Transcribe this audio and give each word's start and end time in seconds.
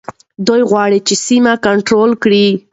دوی 0.47 0.61
غواړي 0.69 0.99
چي 1.07 1.15
سیمه 1.27 1.53
کنټرول 1.65 2.11
کړي. 2.23 2.47